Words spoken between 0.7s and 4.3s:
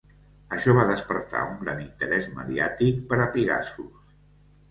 va despertar un gran interès mediàtic per a Pigasus.